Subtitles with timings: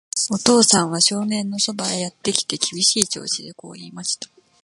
[0.31, 4.27] お父さんは少年のそばへやってきて、厳しい調子でこう言いました。